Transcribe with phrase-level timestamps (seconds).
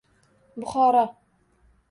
[0.59, 1.03] Buxoro